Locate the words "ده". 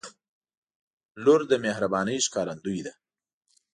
2.85-2.93